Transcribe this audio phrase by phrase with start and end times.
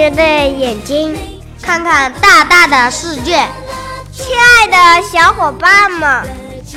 [0.00, 1.14] 圆的眼睛，
[1.60, 3.46] 看看大大的世界。
[4.10, 6.26] 亲爱的小伙伴们，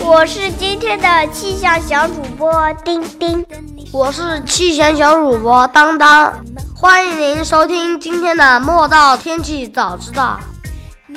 [0.01, 2.51] 我是今天的气象小主播
[2.83, 3.45] 丁丁，
[3.93, 6.33] 我是气象小主播当当，
[6.75, 10.37] 欢迎您收听今天的《莫道天气早知道》。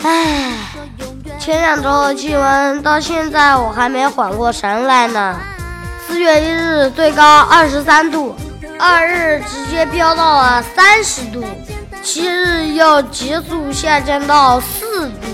[0.07, 0.53] 唉，
[1.41, 5.41] 前两周的气温到现在我还没缓过神来呢。
[6.07, 8.37] 四月一日最高二十三度，
[8.79, 11.45] 二日直接飙到了三十度，
[12.07, 15.27] 七日要急速下降到四度，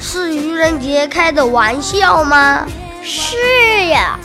[0.00, 2.66] 是愚人节开的玩笑吗？
[3.04, 3.36] 是
[3.86, 4.18] 呀，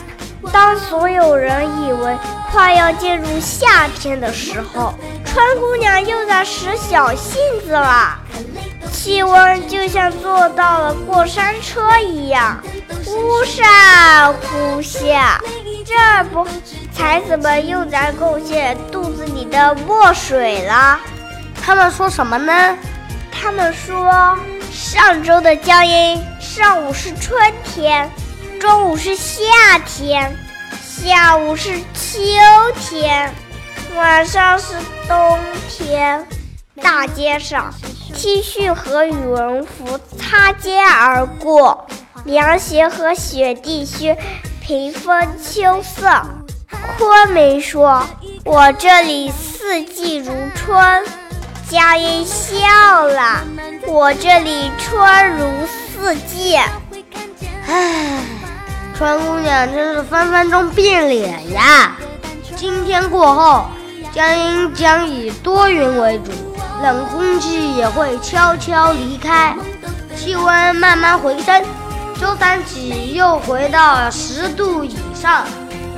[0.50, 2.18] 当所有人以为
[2.50, 4.92] 快要进入夏天的时候，
[5.24, 8.18] 川姑娘又在使小性子了。
[8.92, 12.60] 气温就像坐到了过山车一样，
[13.04, 15.40] 忽上忽下。
[15.86, 16.44] 这不，
[16.92, 20.98] 才子们又在贡献肚子里的墨水了。
[21.66, 22.76] 他们说什么呢？
[23.32, 24.38] 他们说，
[24.70, 28.10] 上周的江阴上午是春天，
[28.60, 30.30] 中午是夏天，
[30.78, 32.20] 下午是秋
[32.78, 33.32] 天，
[33.96, 34.74] 晚上是
[35.08, 36.26] 冬天。
[36.82, 37.72] 大街上
[38.14, 41.86] ，T 恤和羽绒服擦肩而过，
[42.26, 44.18] 凉鞋和雪地靴
[44.60, 46.20] 平分秋色。
[46.98, 48.06] 昆明说
[48.44, 51.02] ：“我这里四季如春。”
[51.70, 53.42] 江音笑了
[53.88, 56.56] ：“我这里春如四季。”
[57.66, 58.20] 唉，
[58.96, 61.96] 川姑娘真是分分钟变脸呀！
[62.54, 63.66] 今天过后，
[64.14, 66.30] 江阴将以多云为主。
[66.82, 69.56] 冷空气也会悄悄离开，
[70.14, 71.64] 气温慢慢回升，
[72.20, 75.44] 周三起又回到十度以上，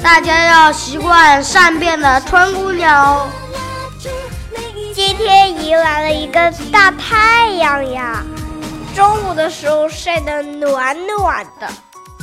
[0.00, 3.28] 大家要习惯善变的春姑娘哦。
[4.96, 8.24] 今天迎来了一个大太阳呀，
[8.94, 11.68] 中午的时候晒得暖暖的，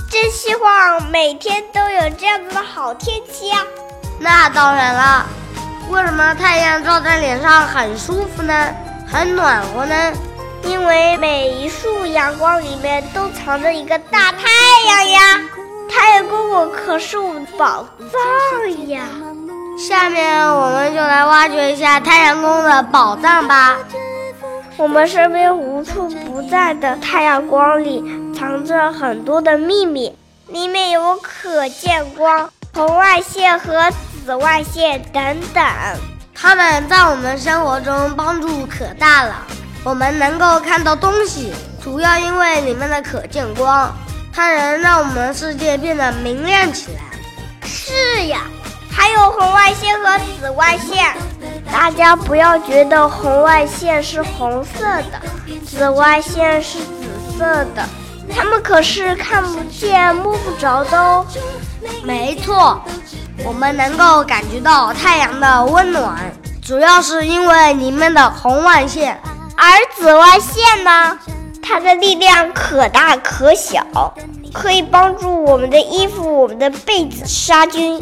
[0.09, 3.61] 真希望每天都有这样子的好天气啊！
[4.19, 5.23] 那当然了。
[5.91, 8.73] 为什么太阳照在脸上很舒服呢？
[9.07, 10.11] 很暖和呢？
[10.63, 14.49] 因为每一束阳光里面都藏着一个大太
[14.87, 15.41] 阳呀！
[15.87, 19.03] 太阳公公可是我们的宝藏呀！
[19.77, 23.77] 下面我们就来挖掘一下太阳宫的宝藏吧。
[24.77, 28.03] 我们身边无处不在的太阳光里
[28.37, 30.15] 藏着很多的秘密，
[30.47, 33.89] 里面有可见光、红外线和。
[34.25, 35.21] 紫外线等
[35.53, 35.61] 等，
[36.33, 39.45] 它们在我们生活中帮助可大了。
[39.83, 41.51] 我们能够看到东西，
[41.83, 43.93] 主要因为里面的可见光，
[44.31, 47.01] 它能让我们世界变得明亮起来。
[47.67, 48.43] 是呀，
[48.95, 51.13] 还有红外线和紫外线。
[51.71, 55.19] 大家不要觉得红外线是红色的，
[55.65, 57.45] 紫外线是紫色
[57.75, 57.83] 的，
[58.29, 61.25] 它们可是看不见、摸不着的哦。
[62.03, 62.79] 没错。
[63.43, 66.15] 我们能够感觉到太阳的温暖，
[66.61, 69.19] 主要是因为里面的红外线。
[69.57, 69.65] 而
[69.95, 71.17] 紫外线呢，
[71.61, 73.83] 它的力量可大可小，
[74.53, 78.01] 可以帮助我们的衣服、我们的被子杀菌。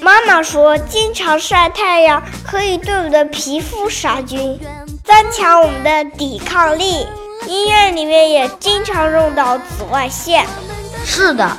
[0.00, 4.58] 妈妈说，经常晒太阳可以对我们的皮肤杀菌，
[5.04, 7.06] 增强我们的抵抗力。
[7.46, 10.46] 医院里面也经常用到紫外线。
[11.04, 11.50] 是的。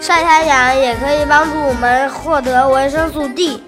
[0.00, 3.62] 晒太阳也可以帮助我们获得维生素 D，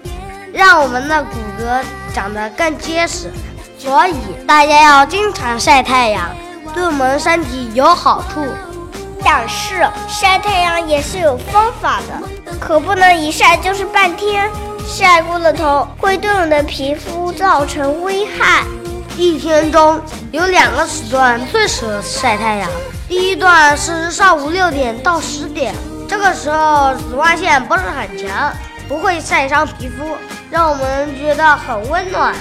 [0.51, 1.81] 让我们的骨骼
[2.13, 3.31] 长得更结实。
[3.77, 4.15] 所以
[4.45, 6.29] 大家要经常晒太阳，
[6.73, 8.45] 对我们身体有好处。
[9.25, 14.47] 想是晒太阳也是有方法的，可不能一晒就是半天，
[14.85, 18.63] 晒过了头会对我们的皮肤造成危害。
[19.17, 19.99] 一天中
[20.31, 22.69] 有两个时段最适合晒太阳，
[23.09, 25.73] 第一段是上午六点到十点。
[26.07, 28.53] 这个时候紫外线不是很强，
[28.87, 30.15] 不会晒伤皮肤，
[30.51, 32.35] 让我们觉得很温暖。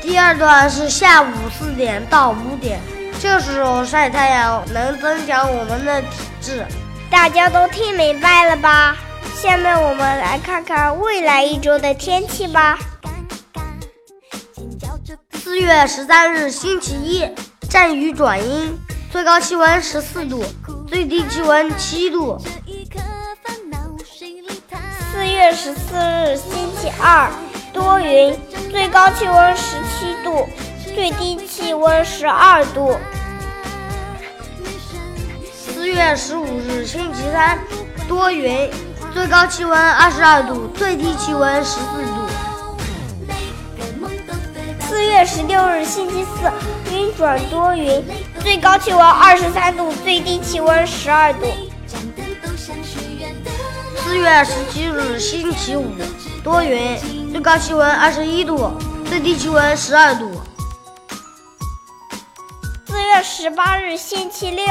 [0.00, 1.26] 第二段是下午
[1.58, 2.78] 四点到五点，
[3.20, 6.08] 这时候晒太阳能增强我们的体
[6.40, 6.64] 质。
[7.10, 8.96] 大家都听明白了吧？
[9.34, 12.78] 下面我们来看看未来一周的天气吧。
[15.32, 17.28] 四月十三日星期一，
[17.68, 18.78] 阵雨转阴，
[19.10, 20.44] 最高气温十四度，
[20.86, 22.38] 最低气温七度。
[25.10, 27.30] 四月十四日星期二，
[27.72, 28.38] 多云，
[28.70, 30.46] 最高气温十七度，
[30.98, 32.98] 最低气温十二度。
[35.54, 37.56] 四月十五日星期三，
[38.08, 38.68] 多云，
[39.14, 42.26] 最高气温二十二度，最低气温十四度。
[44.88, 48.04] 四月十六日，星期四，阴转多云，
[48.40, 51.46] 最高气温二十三度，最低气温十二度。
[53.98, 55.92] 四月十七日，星期五，
[56.42, 56.98] 多云，
[57.30, 58.72] 最高气温二十一度，
[59.08, 60.37] 最低气温十二度。
[63.40, 64.66] 十八日，星期六，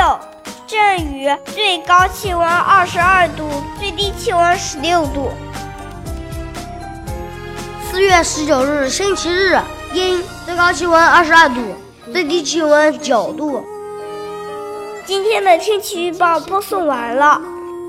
[0.68, 3.48] 阵雨，最高气温二十二度，
[3.80, 5.32] 最低气温十六度。
[7.90, 9.58] 四月十九日，星期日，
[9.94, 11.62] 阴，最高气温二十二度，
[12.12, 13.66] 最低气温九度。
[15.06, 17.40] 今天的天气预报播送完了，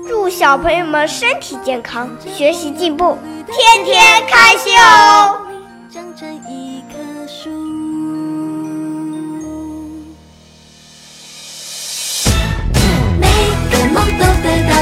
[0.07, 3.17] 祝小朋友们身体健康，学习进步，
[3.47, 5.41] 天天开心哦！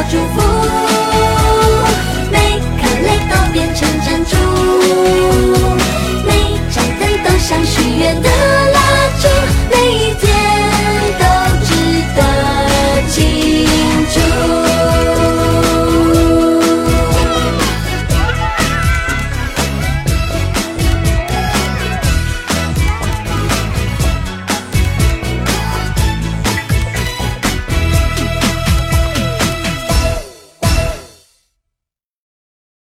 [0.09, 0.41] 祝福，
[2.31, 2.37] 每
[2.79, 4.37] 颗泪都变成珍珠，
[6.25, 6.29] 每
[6.71, 8.36] 盏灯都像许愿的。